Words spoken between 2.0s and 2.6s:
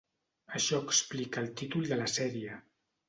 la sèrie.